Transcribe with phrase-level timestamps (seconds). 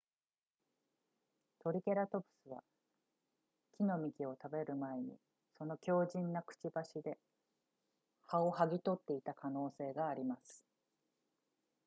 [1.59, 2.63] トリケラトプスは
[3.77, 5.15] 木の幹を食べる前に
[5.59, 7.19] その強靭なくちばしで
[8.25, 10.65] 葉をはぎ取っていた可能性があります